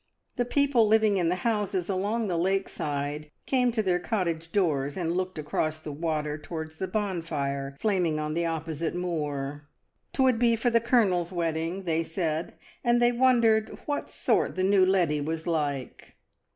The 0.35 0.45
people 0.45 0.87
living 0.87 1.17
in 1.17 1.29
the 1.29 1.35
houses 1.45 1.87
along 1.87 2.27
the 2.27 2.35
lake 2.35 2.67
side 2.67 3.29
came 3.45 3.71
to 3.73 3.83
their 3.83 3.99
cottage 3.99 4.51
doors, 4.51 4.97
and 4.97 5.15
looked 5.15 5.37
across 5.37 5.79
the 5.79 5.91
water 5.91 6.39
towards 6.39 6.77
the 6.77 6.87
bonfire 6.87 7.77
flaming 7.79 8.17
on 8.19 8.33
the 8.33 8.41
oppo 8.41 8.73
site 8.73 8.95
moor. 8.95 9.67
'Twould 10.13 10.39
be 10.39 10.55
for 10.55 10.71
the 10.71 10.81
Colonel's 10.81 11.31
wedding, 11.31 11.83
they 11.83 12.01
said, 12.01 12.55
and 12.83 12.99
they 12.99 13.11
wondered 13.11 13.77
"what 13.85 14.09
sort 14.09 14.55
the 14.55 14.63
new 14.63 14.83
leddy 14.83 15.21
was 15.21 15.45
like." 15.45 16.15